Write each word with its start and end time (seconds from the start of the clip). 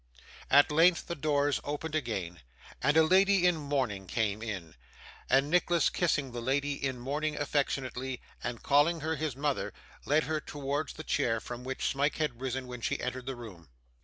At 0.49 0.71
length 0.71 1.05
the 1.05 1.13
door 1.13 1.53
opened 1.63 1.93
again, 1.93 2.39
and 2.81 2.97
a 2.97 3.03
lady 3.03 3.45
in 3.45 3.55
mourning 3.57 4.07
came 4.07 4.41
in; 4.41 4.73
and 5.29 5.47
Nicholas 5.47 5.91
kissing 5.91 6.31
the 6.31 6.41
lady 6.41 6.73
in 6.73 6.97
mourning 6.99 7.37
affectionately, 7.37 8.19
and 8.43 8.63
calling 8.63 9.01
her 9.01 9.15
his 9.17 9.35
mother, 9.35 9.73
led 10.07 10.23
her 10.23 10.41
towards 10.41 10.93
the 10.93 11.03
chair 11.03 11.39
from 11.39 11.63
which 11.63 11.85
Smike 11.87 12.15
had 12.15 12.41
risen 12.41 12.65
when 12.65 12.81
she 12.81 12.99
entered 12.99 13.27
the 13.27 13.35
room. 13.35 13.69